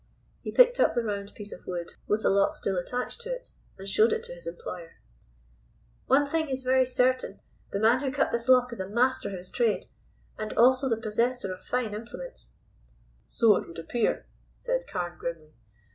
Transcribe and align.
He 0.41 0.51
picked 0.51 0.79
up 0.79 0.93
the 0.95 1.03
round 1.03 1.31
piece 1.35 1.53
of 1.53 1.67
wood 1.67 1.93
with 2.07 2.23
the 2.23 2.31
lock 2.31 2.55
still 2.57 2.75
attached 2.75 3.21
to 3.21 3.31
it, 3.31 3.51
and 3.77 3.87
showed 3.87 4.11
it 4.11 4.23
to 4.23 4.33
his 4.33 4.47
employer. 4.47 4.93
"One 6.07 6.25
thing 6.25 6.49
is 6.49 6.63
very 6.63 6.87
certain, 6.87 7.39
the 7.69 7.77
man 7.79 7.99
who 7.99 8.09
cut 8.11 8.31
this 8.31 8.47
hole 8.47 8.65
is 8.71 8.79
a 8.79 8.89
master 8.89 9.29
of 9.29 9.35
his 9.35 9.51
trade, 9.51 9.85
and 10.39 10.53
is 10.53 10.57
also 10.57 10.89
the 10.89 10.97
possessor 10.97 11.53
of 11.53 11.61
fine 11.61 11.93
implements." 11.93 12.53
"So 13.27 13.55
it 13.57 13.67
would 13.67 13.77
appear," 13.77 14.25
said 14.57 14.87
Carne 14.87 15.19
grimly. 15.19 15.53